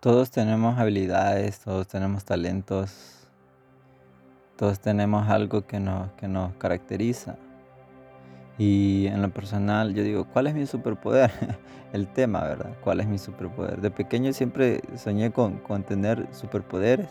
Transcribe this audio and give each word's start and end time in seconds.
Todos 0.00 0.30
tenemos 0.30 0.78
habilidades, 0.78 1.60
todos 1.60 1.86
tenemos 1.86 2.24
talentos, 2.24 3.28
todos 4.56 4.80
tenemos 4.80 5.28
algo 5.28 5.66
que 5.66 5.78
nos, 5.78 6.10
que 6.12 6.26
nos 6.26 6.54
caracteriza. 6.54 7.36
Y 8.58 9.06
en 9.06 9.22
lo 9.22 9.30
personal, 9.30 9.94
yo 9.94 10.02
digo, 10.02 10.26
¿cuál 10.26 10.46
es 10.46 10.54
mi 10.54 10.66
superpoder? 10.66 11.30
El 11.92 12.06
tema, 12.08 12.42
¿verdad? 12.44 12.70
¿Cuál 12.82 13.00
es 13.00 13.06
mi 13.08 13.18
superpoder? 13.18 13.80
De 13.80 13.90
pequeño 13.90 14.32
siempre 14.32 14.80
soñé 14.96 15.32
con, 15.32 15.58
con 15.58 15.82
tener 15.82 16.28
superpoderes. 16.32 17.08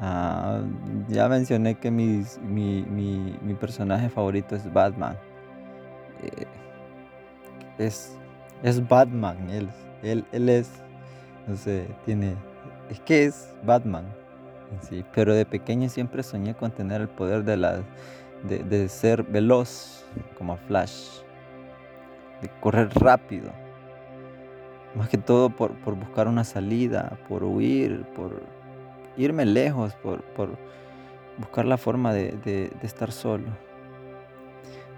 Ah, 0.00 0.60
ya 1.08 1.28
mencioné 1.28 1.76
que 1.76 1.90
mi, 1.90 2.24
mi- 2.42 3.38
mi 3.42 3.54
personaje 3.54 4.08
favorito 4.08 4.56
es 4.56 4.70
Batman. 4.72 5.16
Eh, 6.22 6.46
es, 7.78 8.16
es 8.62 8.86
Batman, 8.86 9.48
él, 9.50 9.68
él, 10.02 10.24
él 10.32 10.48
es, 10.48 10.70
no 11.46 11.56
sé, 11.56 11.86
tiene, 12.04 12.34
es 12.90 13.00
que 13.00 13.24
es 13.24 13.54
Batman 13.64 14.04
en 14.72 14.82
sí, 14.86 15.04
pero 15.14 15.34
de 15.34 15.44
pequeño 15.44 15.88
siempre 15.88 16.22
soñé 16.22 16.54
con 16.54 16.70
tener 16.70 17.00
el 17.00 17.08
poder 17.08 17.44
de, 17.44 17.56
la, 17.56 17.80
de, 18.44 18.88
ser 18.88 19.22
veloz 19.22 20.04
como 20.38 20.56
Flash, 20.56 21.20
de 22.40 22.48
correr 22.60 22.88
rápido, 22.94 23.50
más 24.94 25.08
que 25.08 25.18
todo 25.18 25.50
por, 25.50 25.72
por 25.80 25.94
buscar 25.94 26.28
una 26.28 26.44
salida, 26.44 27.18
por 27.28 27.44
huir, 27.44 28.04
por 28.16 28.42
irme 29.16 29.44
lejos, 29.44 29.94
por, 29.96 30.22
por 30.22 30.50
buscar 31.38 31.64
la 31.66 31.76
forma 31.76 32.12
de- 32.12 32.32
de 32.32 32.72
estar 32.82 33.10
solo. 33.12 33.46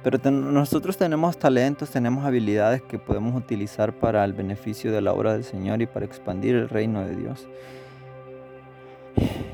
Pero 0.05 0.31
nosotros 0.31 0.99
tenemos 0.99 1.39
talentos, 1.39 1.89
tenemos 1.91 2.27
habilidades 2.27 2.83
que 2.83 2.99
podemos 2.99 3.35
utilizar 3.35 3.95
para 3.95 4.23
el 4.25 4.35
beneficio 4.35 4.93
de 4.93 5.01
la 5.01 5.15
obra 5.15 5.33
del 5.33 5.45
Señor 5.45 5.81
y 5.81 5.87
para 5.87 6.05
expandir 6.05 6.55
el 6.55 6.69
reino 6.69 7.03
de 7.07 7.17
Dios. 7.17 7.49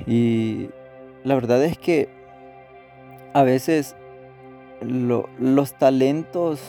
Y 0.09 0.71
la 1.23 1.37
verdad 1.37 1.63
es 1.65 1.79
que 1.79 2.09
a 3.33 3.45
veces 3.45 3.95
lo- 4.83 5.29
los 5.39 5.75
talentos, 5.75 6.61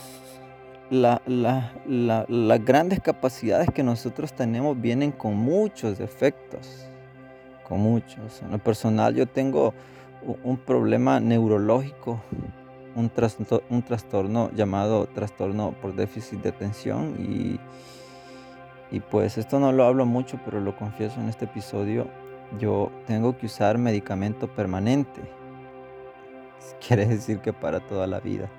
la- 0.91 1.23
la- 1.25 1.73
la- 1.87 2.25
las 2.29 2.63
grandes 2.63 2.99
capacidades 2.99 3.71
que 3.71 3.81
nosotros 3.81 4.31
tenemos 4.33 4.79
vienen 4.79 5.11
con 5.11 5.35
muchos 5.35 5.97
defectos, 5.97 6.85
con 7.67 7.79
muchos. 7.79 8.43
En 8.43 8.51
lo 8.51 8.59
personal 8.59 9.15
yo 9.15 9.25
tengo 9.25 9.73
un 10.43 10.57
problema 10.57 11.19
neurológico 11.19 12.21
un, 12.95 13.09
trasto- 13.09 13.63
un 13.69 13.81
trastorno 13.83 14.51
llamado 14.53 15.07
trastorno 15.07 15.71
por 15.81 15.95
déficit 15.95 16.41
de 16.41 16.49
atención 16.49 17.15
y, 17.19 17.59
y 18.95 18.99
pues 18.99 19.37
esto 19.37 19.59
no 19.59 19.71
lo 19.71 19.85
hablo 19.85 20.05
mucho, 20.05 20.39
pero 20.43 20.59
lo 20.59 20.75
confieso 20.75 21.19
en 21.19 21.29
este 21.29 21.45
episodio, 21.45 22.07
yo 22.59 22.91
tengo 23.07 23.37
que 23.37 23.45
usar 23.45 23.77
medicamento 23.77 24.47
permanente. 24.47 25.21
Quiere 26.85 27.05
decir 27.05 27.39
que 27.39 27.53
para 27.53 27.79
toda 27.79 28.07
la 28.07 28.19
vida, 28.19 28.49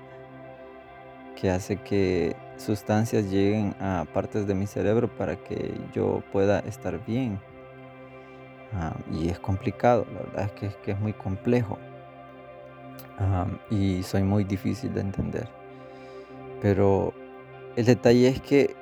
que 1.35 1.49
hace 1.51 1.77
que 1.77 2.35
sustancias 2.57 3.29
lleguen 3.29 3.75
a 3.79 4.05
partes 4.13 4.47
de 4.47 4.53
mi 4.55 4.65
cerebro 4.67 5.07
para 5.07 5.35
que 5.35 5.79
yo 5.93 6.23
pueda 6.31 6.59
estar 6.59 7.03
bien. 7.05 7.39
Ah, 8.75 8.95
y 9.11 9.29
es 9.29 9.39
complicado, 9.39 10.05
la 10.13 10.21
verdad 10.21 10.51
es 10.61 10.75
que 10.77 10.91
es 10.91 10.99
muy 10.99 11.13
complejo. 11.13 11.77
Am, 13.17 13.59
y 13.69 14.03
soy 14.03 14.23
muy 14.23 14.43
difícil 14.43 14.93
de 14.93 15.01
entender. 15.01 15.47
Pero 16.61 17.13
el 17.75 17.85
detalle 17.85 18.27
es 18.27 18.41
que 18.41 18.75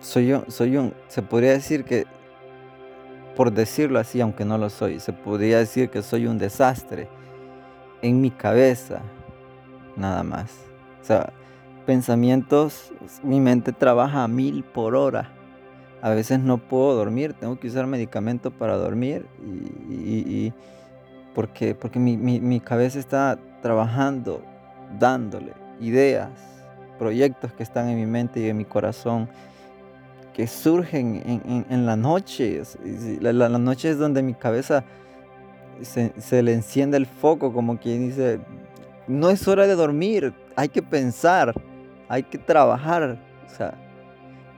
soy 0.00 0.32
un, 0.32 0.50
soy 0.50 0.76
un, 0.76 0.94
se 1.08 1.22
podría 1.22 1.52
decir 1.52 1.84
que, 1.84 2.06
por 3.36 3.52
decirlo 3.52 3.98
así, 3.98 4.20
aunque 4.20 4.44
no 4.44 4.58
lo 4.58 4.68
soy, 4.70 5.00
se 5.00 5.12
podría 5.12 5.58
decir 5.58 5.90
que 5.90 6.02
soy 6.02 6.26
un 6.26 6.38
desastre 6.38 7.08
en 8.02 8.20
mi 8.20 8.30
cabeza, 8.30 9.00
nada 9.96 10.22
más. 10.22 10.52
O 11.00 11.04
sea, 11.04 11.32
pensamientos, 11.86 12.92
mi 13.22 13.40
mente 13.40 13.72
trabaja 13.72 14.24
a 14.24 14.28
mil 14.28 14.64
por 14.64 14.94
hora. 14.94 15.30
A 16.02 16.10
veces 16.10 16.38
no 16.40 16.58
puedo 16.58 16.94
dormir, 16.94 17.34
tengo 17.34 17.58
que 17.58 17.68
usar 17.68 17.86
medicamento 17.86 18.50
para 18.50 18.76
dormir 18.76 19.26
y- 19.90 20.52
porque, 21.38 21.72
porque 21.76 22.00
mi, 22.00 22.16
mi- 22.16 22.40
mi 22.40 22.58
cabeza 22.58 22.98
está 22.98 23.38
trabajando, 23.62 24.42
dándole 24.98 25.52
ideas, 25.78 26.30
proyectos 26.98 27.52
que 27.52 27.62
están 27.62 27.88
en 27.88 27.96
mi 27.96 28.06
mente 28.06 28.40
y 28.40 28.48
en 28.48 28.56
mi 28.56 28.64
corazón, 28.64 29.28
que 30.34 30.48
surgen 30.48 31.22
en, 31.24 31.64
en- 31.70 31.86
la 31.86 31.94
noche. 31.94 32.60
La, 33.20 33.32
la- 33.32 33.48
la 33.48 33.58
noche 33.58 33.88
es 33.88 33.98
donde 33.98 34.20
mi 34.20 34.34
cabeza 34.34 34.82
se, 35.80 36.12
se 36.18 36.42
le 36.42 36.54
enciende 36.54 36.96
el 36.96 37.06
foco, 37.06 37.52
como 37.52 37.78
quien 37.78 38.08
dice, 38.08 38.40
no 39.06 39.30
es 39.30 39.46
hora 39.46 39.68
de 39.68 39.76
dormir, 39.76 40.34
hay 40.56 40.68
que 40.68 40.82
pensar, 40.82 41.54
hay 42.08 42.24
que 42.24 42.38
trabajar. 42.38 43.16
O 43.46 43.54
sea, 43.56 43.74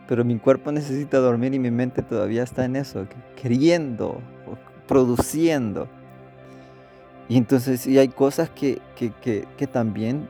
pero 0.08 0.24
mi 0.24 0.38
cuerpo 0.38 0.72
necesita 0.72 1.18
dormir 1.18 1.52
y 1.52 1.58
mi 1.58 1.70
mente 1.70 2.00
todavía 2.00 2.42
está 2.42 2.64
en 2.64 2.76
eso, 2.76 3.06
que- 3.06 3.42
queriendo, 3.42 4.18
produciendo. 4.88 5.86
Y 7.30 7.36
entonces 7.38 7.82
sí 7.82 7.96
hay 7.96 8.08
cosas 8.08 8.50
que, 8.50 8.82
que- 8.96 9.12
que- 9.22 9.66
también 9.68 10.28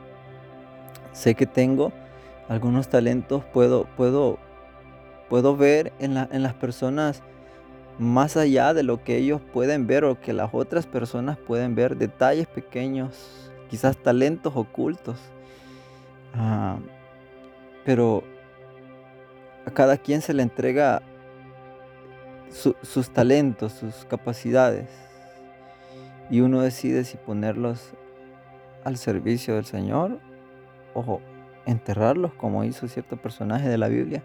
sé 1.13 1.33
que 1.33 1.47
tengo, 1.47 1.91
algunos 2.47 2.89
talentos 2.89 3.43
puedo, 3.45 3.85
puedo, 3.97 4.37
puedo 5.27 5.57
ver 5.57 5.93
en, 5.99 6.15
en 6.15 6.43
las 6.43 6.53
personas 6.53 7.23
más 7.97 8.37
allá 8.37 8.75
de 8.75 8.83
lo 8.83 9.03
que 9.03 9.17
ellos 9.17 9.41
pueden 9.51 9.87
ver 9.87 10.05
o 10.05 10.19
que 10.21 10.31
las 10.31 10.51
otras 10.53 10.85
personas 10.85 11.39
pueden 11.39 11.73
ver, 11.73 11.97
detalles 11.97 12.47
pequeños, 12.47 13.51
quizás 13.71 13.97
talentos 13.97 14.53
ocultos. 14.55 15.17
Ah, 16.35 16.77
pero 17.83 18.23
a 19.65 19.71
cada 19.71 19.97
quien 19.97 20.21
se 20.21 20.33
le 20.33 20.43
entrega 20.43 21.01
su- 22.51 22.75
sus 22.83 23.09
talentos, 23.11 23.73
sus 23.73 24.05
capacidades. 24.05 24.89
Y 26.31 26.39
uno 26.39 26.61
decide 26.61 27.03
si 27.03 27.17
ponerlos 27.17 27.93
al 28.85 28.95
servicio 28.97 29.55
del 29.55 29.65
Señor 29.65 30.17
o 30.93 31.19
enterrarlos 31.65 32.33
como 32.33 32.63
hizo 32.63 32.87
cierto 32.87 33.17
personaje 33.17 33.67
de 33.67 33.77
la 33.77 33.89
Biblia. 33.89 34.23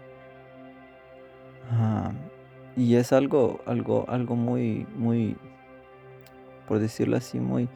Y 2.77 2.95
es 2.95 3.11
algo, 3.11 3.59
algo, 3.65 4.05
algo 4.07 4.37
muy, 4.37 4.87
muy, 4.95 5.35
por 6.65 6.79
decirlo 6.79 7.17
así, 7.17 7.41
muy, 7.41 7.67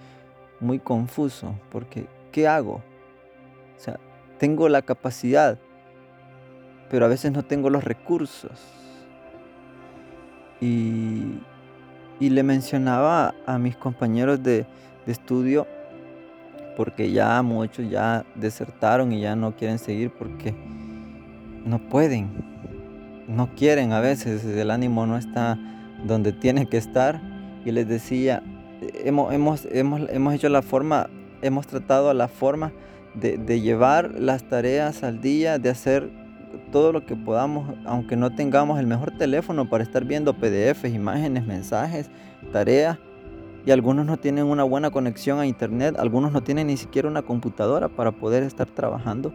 muy 0.61 0.79
confuso. 0.79 1.53
Porque, 1.69 2.07
¿qué 2.31 2.47
hago? 2.47 2.75
O 2.75 3.79
sea, 3.79 3.99
tengo 4.37 4.69
la 4.69 4.81
capacidad, 4.81 5.59
pero 6.89 7.03
a 7.05 7.09
veces 7.09 7.33
no 7.33 7.43
tengo 7.43 7.69
los 7.69 7.83
recursos. 7.83 8.61
Y, 10.61 11.41
y 12.21 12.29
le 12.29 12.43
mencionaba 12.43 13.33
a 13.47 13.57
mis 13.57 13.75
compañeros 13.75 14.41
de, 14.43 14.67
de 15.07 15.11
estudio, 15.11 15.65
porque 16.77 17.11
ya 17.11 17.41
muchos 17.41 17.89
ya 17.89 18.23
desertaron 18.35 19.11
y 19.11 19.21
ya 19.21 19.35
no 19.35 19.55
quieren 19.57 19.79
seguir 19.79 20.11
porque 20.11 20.53
no 21.65 21.79
pueden, 21.79 22.29
no 23.27 23.49
quieren 23.55 23.91
a 23.91 23.99
veces, 24.01 24.45
el 24.45 24.69
ánimo 24.69 25.07
no 25.07 25.17
está 25.17 25.57
donde 26.05 26.31
tiene 26.31 26.67
que 26.67 26.77
estar. 26.77 27.19
Y 27.65 27.71
les 27.71 27.87
decía, 27.87 28.43
hemos, 29.03 29.33
hemos, 29.33 29.67
hemos, 29.71 30.01
hemos 30.09 30.33
hecho 30.35 30.49
la 30.49 30.61
forma, 30.61 31.09
hemos 31.41 31.65
tratado 31.65 32.13
la 32.13 32.27
forma 32.27 32.71
de, 33.15 33.37
de 33.37 33.61
llevar 33.61 34.11
las 34.13 34.43
tareas 34.43 35.03
al 35.03 35.21
día, 35.21 35.57
de 35.57 35.69
hacer 35.69 36.20
todo 36.71 36.91
lo 36.91 37.05
que 37.05 37.15
podamos, 37.15 37.75
aunque 37.85 38.15
no 38.15 38.33
tengamos 38.33 38.79
el 38.79 38.87
mejor 38.87 39.11
teléfono 39.17 39.69
para 39.69 39.83
estar 39.83 40.05
viendo 40.05 40.33
PDFs, 40.33 40.93
imágenes, 40.93 41.45
mensajes, 41.45 42.09
tareas. 42.51 42.97
Y 43.65 43.71
algunos 43.71 44.05
no 44.05 44.17
tienen 44.17 44.45
una 44.45 44.63
buena 44.63 44.89
conexión 44.89 45.39
a 45.39 45.45
internet, 45.45 45.95
algunos 45.99 46.31
no 46.31 46.41
tienen 46.41 46.67
ni 46.67 46.77
siquiera 46.77 47.07
una 47.07 47.21
computadora 47.21 47.89
para 47.89 48.11
poder 48.11 48.43
estar 48.43 48.67
trabajando. 48.67 49.33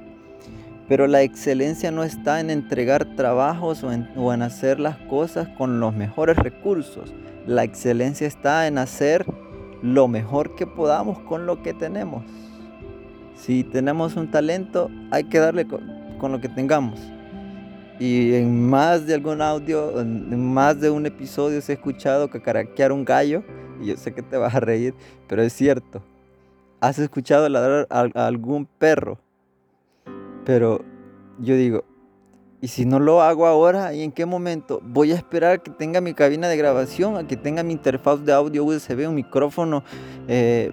Pero 0.88 1.06
la 1.06 1.22
excelencia 1.22 1.90
no 1.90 2.04
está 2.04 2.40
en 2.40 2.50
entregar 2.50 3.16
trabajos 3.16 3.82
o 3.84 3.92
en, 3.92 4.08
o 4.16 4.32
en 4.32 4.42
hacer 4.42 4.80
las 4.80 4.96
cosas 4.96 5.48
con 5.56 5.80
los 5.80 5.94
mejores 5.94 6.36
recursos. 6.36 7.12
La 7.46 7.64
excelencia 7.64 8.26
está 8.26 8.66
en 8.66 8.78
hacer 8.78 9.26
lo 9.82 10.08
mejor 10.08 10.54
que 10.54 10.66
podamos 10.66 11.18
con 11.20 11.46
lo 11.46 11.62
que 11.62 11.74
tenemos. 11.74 12.24
Si 13.36 13.64
tenemos 13.64 14.16
un 14.16 14.30
talento, 14.30 14.90
hay 15.10 15.24
que 15.24 15.38
darle 15.38 15.66
con, 16.18 16.32
lo 16.32 16.40
que 16.40 16.48
tengamos. 16.48 17.00
Y 17.98 18.34
en 18.34 18.68
más 18.68 19.06
de 19.06 19.14
algún 19.14 19.40
audio, 19.40 20.00
en 20.00 20.52
más 20.52 20.80
de 20.80 20.90
un 20.90 21.06
episodio 21.06 21.60
se 21.60 21.72
ha 21.72 21.74
escuchado 21.74 22.28
cacaraquear 22.28 22.92
un 22.92 23.04
gallo. 23.04 23.42
Y 23.80 23.86
yo 23.86 23.96
sé 23.96 24.12
que 24.12 24.22
te 24.22 24.36
vas 24.36 24.54
a 24.54 24.60
reír, 24.60 24.94
pero 25.28 25.42
es 25.42 25.52
cierto. 25.52 26.02
Has 26.80 26.98
escuchado 26.98 27.48
ladrar 27.48 27.86
a, 27.90 28.08
a 28.14 28.26
algún 28.26 28.66
perro. 28.66 29.18
Pero 30.44 30.84
yo 31.38 31.56
digo, 31.56 31.84
Y 32.60 32.68
si 32.68 32.86
no 32.86 32.98
lo 32.98 33.20
hago 33.20 33.46
ahora, 33.46 33.92
¿y 33.92 34.02
en 34.02 34.12
qué 34.12 34.24
momento? 34.24 34.80
Voy 34.82 35.12
a 35.12 35.14
esperar 35.14 35.62
que 35.62 35.70
tenga 35.70 36.00
mi 36.00 36.14
cabina 36.14 36.48
de 36.48 36.56
grabación, 36.56 37.16
a 37.16 37.26
que 37.26 37.36
tenga 37.36 37.62
mi 37.62 37.72
interfaz 37.74 38.24
de 38.24 38.32
audio 38.32 38.64
USB, 38.64 39.06
un 39.08 39.14
micrófono, 39.14 39.84
eh, 40.26 40.72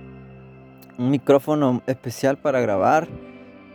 un 0.98 1.12
micrófono 1.12 1.82
especial 1.86 2.38
para 2.38 2.62
grabar, 2.62 3.08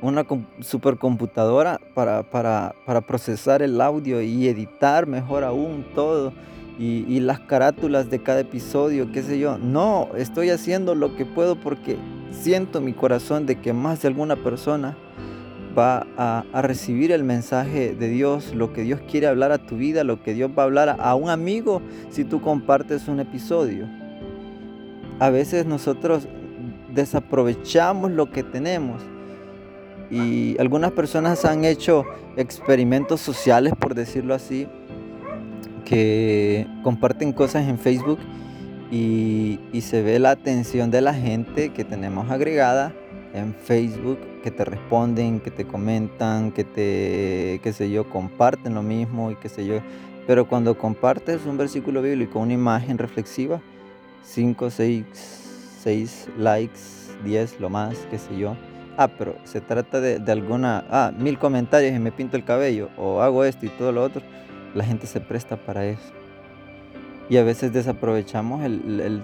una 0.00 0.24
supercomputadora 0.60 1.80
para, 1.94 2.22
para, 2.22 2.74
para 2.86 3.00
procesar 3.00 3.62
el 3.62 3.80
audio 3.80 4.20
y 4.20 4.48
editar 4.48 5.06
mejor 5.06 5.44
aún 5.44 5.84
todo. 5.94 6.32
Y, 6.78 7.18
las 7.18 7.40
carátulas 7.40 8.08
de 8.08 8.22
cada 8.22 8.38
episodio, 8.38 9.10
qué 9.10 9.24
sé 9.24 9.40
yo. 9.40 9.58
No, 9.58 10.10
estoy 10.16 10.50
haciendo 10.50 10.94
lo 10.94 11.16
que 11.16 11.26
puedo 11.26 11.56
porque 11.56 11.96
siento 12.30 12.80
mi 12.80 12.92
corazón 12.92 13.46
de 13.46 13.56
que 13.56 13.72
más 13.72 14.02
de 14.02 14.08
alguna 14.08 14.36
persona 14.36 14.96
va 15.76 16.06
a, 16.16 16.62
recibir 16.62 17.10
el 17.10 17.24
mensaje 17.24 17.96
de 17.96 18.08
Dios, 18.08 18.54
lo 18.54 18.72
que 18.72 18.82
Dios 18.82 19.00
quiere 19.10 19.26
hablar 19.26 19.50
a 19.50 19.58
tu 19.58 19.76
vida, 19.76 20.04
lo 20.04 20.22
que 20.22 20.34
Dios 20.34 20.52
va 20.56 20.62
a 20.62 20.66
hablar 20.66 20.96
a, 21.00 21.14
un 21.16 21.30
amigo 21.30 21.82
si 22.10 22.24
tú 22.24 22.40
compartes 22.40 23.08
un 23.08 23.18
episodio. 23.18 23.88
A 25.18 25.30
veces 25.30 25.66
nosotros 25.66 26.28
desaprovechamos 26.94 28.12
lo 28.12 28.30
que 28.30 28.44
tenemos 28.44 29.02
y 30.10 30.56
algunas 30.58 30.92
personas 30.92 31.44
han 31.44 31.64
hecho 31.64 32.04
experimentos 32.36 33.20
sociales, 33.20 33.74
por 33.78 33.94
decirlo 33.94 34.34
así, 34.34 34.66
que 35.84 36.66
comparten 36.82 37.32
cosas 37.32 37.68
en 37.68 37.78
Facebook 37.78 38.18
y, 38.90 39.60
y 39.72 39.80
se 39.82 40.02
ve 40.02 40.18
la 40.18 40.30
atención 40.30 40.90
de 40.90 41.00
la 41.00 41.14
gente 41.14 41.70
que 41.70 41.84
tenemos 41.84 42.30
agregada 42.30 42.92
en 43.34 43.54
Facebook 43.54 44.18
que 44.42 44.50
te 44.50 44.64
responden, 44.64 45.40
que 45.40 45.50
te 45.50 45.66
comentan, 45.66 46.52
que 46.52 46.64
te, 46.64 47.60
qué 47.62 47.72
sé 47.72 47.90
yo, 47.90 48.08
comparten 48.08 48.74
lo 48.74 48.82
mismo 48.82 49.30
y 49.30 49.36
qué 49.36 49.48
sé 49.48 49.66
yo. 49.66 49.80
Pero 50.26 50.48
cuando 50.48 50.76
compartes 50.76 51.44
un 51.46 51.56
versículo 51.56 52.02
bíblico, 52.02 52.38
una 52.38 52.52
imagen 52.52 52.98
reflexiva, 52.98 53.60
5, 54.24 54.70
6, 54.70 55.04
6 55.82 56.28
likes, 56.38 56.80
10, 57.24 57.60
lo 57.60 57.70
más, 57.70 57.96
qué 58.10 58.18
sé 58.18 58.36
yo. 58.38 58.56
Ah, 58.98 59.08
pero 59.08 59.36
se 59.44 59.62
trata 59.62 60.00
de, 60.00 60.18
de, 60.18 60.32
alguna, 60.32 60.84
ah, 60.90 61.12
mil 61.16 61.38
comentarios 61.38 61.94
y 61.94 61.98
me 61.98 62.12
pinto 62.12 62.36
el 62.36 62.44
cabello, 62.44 62.90
o 62.98 63.22
hago 63.22 63.44
esto 63.44 63.64
y 63.64 63.70
todo 63.70 63.92
lo 63.92 64.02
otro. 64.02 64.20
La 64.74 64.84
gente 64.84 65.06
se 65.06 65.20
presta 65.20 65.56
para 65.56 65.86
eso. 65.86 66.12
Y 67.30 67.38
a 67.38 67.44
veces 67.44 67.72
desaprovechamos 67.72 68.62
el, 68.64 69.00
el 69.00 69.22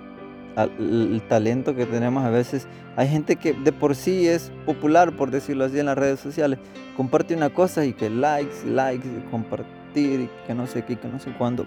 el 0.57 1.23
talento 1.29 1.75
que 1.75 1.87
tenemos 1.87 2.25
a 2.25 2.31
veces. 2.31 2.67
Hay 2.97 3.09
gente 3.09 3.37
que 3.37 3.53
de 3.53 3.73
por 3.73 3.95
sí 3.95 4.29
es 4.29 4.53
popular, 4.67 5.13
por 5.13 5.31
decirlo 5.31 5.65
así, 5.65 5.79
en 5.79 5.87
las 5.87 5.99
redes 5.99 6.21
sociales. 6.21 6.59
Comparte 6.97 7.35
una 7.35 7.51
cosa 7.51 7.85
y 7.85 7.93
que 7.93 8.09
likes, 8.11 8.65
likes, 8.67 9.09
compartir, 9.31 10.21
y 10.21 10.31
que 10.47 10.55
no 10.55 10.67
sé 10.67 10.85
qué, 10.85 10.97
que 10.97 11.09
no 11.09 11.19
sé 11.19 11.33
cuándo. 11.33 11.67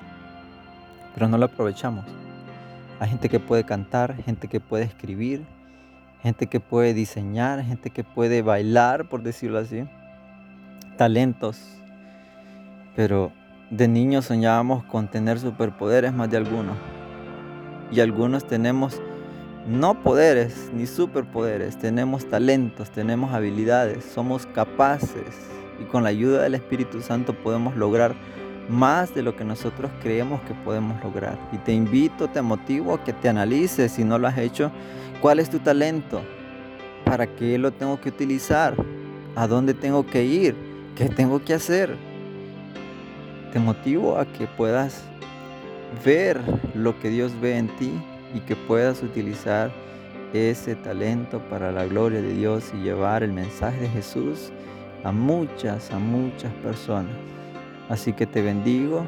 Pero 1.14 1.28
no 1.28 1.38
lo 1.38 1.46
aprovechamos. 1.46 2.06
Hay 3.00 3.10
gente 3.10 3.30
que 3.30 3.40
puede 3.40 3.64
cantar, 3.64 4.16
gente 4.24 4.48
que 4.48 4.60
puede 4.60 4.86
escribir, 4.86 5.46
gente 6.22 6.48
que 6.48 6.60
puede 6.60 6.94
diseñar, 6.94 7.64
gente 7.64 7.90
que 7.90 8.04
puede 8.04 8.42
bailar, 8.42 9.08
por 9.10 9.24
decirlo 9.24 9.60
así. 9.60 9.86
Talentos. 10.98 11.62
Pero 12.96 13.32
de 13.70 13.88
niños 13.88 14.26
soñábamos 14.26 14.84
con 14.86 15.08
tener 15.08 15.40
superpoderes 15.40 16.14
más 16.14 16.30
de 16.30 16.38
algunos 16.38 16.76
y 17.92 18.00
algunos 18.00 18.46
tenemos 18.46 19.02
no 19.68 20.02
poderes 20.02 20.72
ni 20.74 20.88
superpoderes, 20.88 21.78
tenemos 21.78 22.26
talentos, 22.30 22.90
tenemos 22.90 23.34
habilidades, 23.34 24.06
somos 24.06 24.46
capaces 24.46 25.50
y 25.82 25.84
con 25.86 26.04
la 26.04 26.10
ayuda 26.10 26.44
del 26.44 26.56
Espíritu 26.56 27.02
Santo 27.02 27.34
podemos 27.34 27.76
lograr 27.76 28.16
más 28.70 29.14
de 29.14 29.24
lo 29.24 29.36
que 29.36 29.44
nosotros 29.44 29.92
creemos 30.02 30.42
que 30.42 30.54
podemos 30.54 31.02
lograr. 31.04 31.38
Y 31.52 31.58
te 31.58 31.74
invito, 31.74 32.30
te 32.30 32.42
motivo 32.42 32.94
a 32.94 33.04
que 33.04 33.14
te 33.14 33.30
analices, 33.30 33.92
si 33.92 34.04
no 34.04 34.18
lo 34.18 34.28
has 34.28 34.38
hecho, 34.38 34.72
cuál 35.22 35.40
es 35.40 35.50
tu 35.50 35.60
talento, 35.60 36.22
para 37.06 37.28
qué 37.28 37.58
lo 37.58 37.72
tengo 37.72 38.00
que 38.00 38.10
utilizar, 38.10 38.76
a 39.36 39.48
dónde 39.48 39.74
tengo 39.74 40.06
que 40.06 40.24
ir, 40.24 40.56
qué 40.96 41.10
tengo 41.10 41.44
que 41.44 41.54
hacer. 41.54 41.96
Te 43.52 43.60
motivo 43.60 44.18
a 44.18 44.26
que 44.26 44.48
puedas 44.48 45.04
ver 46.04 46.40
lo 46.76 47.00
que 47.00 47.10
Dios 47.10 47.32
ve 47.40 47.58
en 47.58 47.68
ti 47.78 47.92
y 48.34 48.40
que 48.42 48.56
puedas 48.56 49.02
utilizar 49.04 49.72
ese 50.34 50.76
talento 50.76 51.40
para 51.50 51.72
la 51.72 51.86
gloria 51.86 52.22
de 52.22 52.34
Dios 52.34 52.72
y 52.74 52.84
llevar 52.84 53.24
el 53.24 53.32
mensaje 53.32 53.82
de 53.82 53.90
Jesús 53.90 54.52
a 55.04 55.12
muchas, 55.12 55.92
a 55.92 56.00
muchas 56.00 56.52
personas. 56.56 57.16
Así 57.90 58.12
que 58.12 58.26
te 58.26 58.42
bendigo 58.42 59.06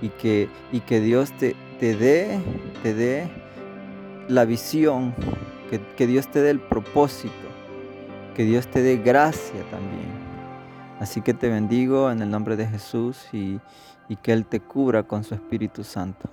y 0.00 0.08
que, 0.10 0.48
y 0.70 0.80
que 0.80 1.00
Dios 1.00 1.32
te, 1.32 1.56
te 1.80 1.96
dé, 1.96 2.38
te 2.82 2.94
dé 2.94 3.28
la 4.28 4.44
visión, 4.44 5.14
que, 5.70 5.80
que 5.96 6.06
Dios 6.06 6.28
te 6.28 6.40
dé 6.40 6.50
el 6.50 6.60
propósito, 6.60 7.32
que 8.34 8.44
Dios 8.44 8.66
te 8.68 8.82
dé 8.82 8.96
gracia 8.96 9.62
también. 9.70 10.24
Así 11.00 11.20
que 11.20 11.34
te 11.34 11.48
bendigo 11.48 12.10
en 12.10 12.22
el 12.22 12.30
nombre 12.30 12.56
de 12.56 12.66
Jesús 12.66 13.26
y, 13.32 13.60
y 14.08 14.16
que 14.16 14.32
Él 14.32 14.46
te 14.46 14.60
cubra 14.60 15.02
con 15.02 15.24
su 15.24 15.34
Espíritu 15.34 15.84
Santo. 15.84 16.28